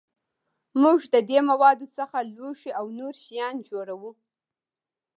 [0.81, 4.11] موږ د دې موادو څخه لوښي او نور شیان جوړوو.